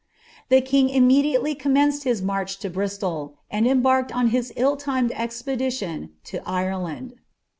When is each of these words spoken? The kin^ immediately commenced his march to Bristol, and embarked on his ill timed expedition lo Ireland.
The 0.49 0.63
kin^ 0.63 0.91
immediately 0.91 1.53
commenced 1.53 2.05
his 2.05 2.23
march 2.23 2.57
to 2.61 2.71
Bristol, 2.71 3.37
and 3.51 3.67
embarked 3.67 4.11
on 4.11 4.29
his 4.29 4.51
ill 4.55 4.75
timed 4.75 5.11
expedition 5.11 6.13
lo 6.33 6.39
Ireland. 6.43 7.13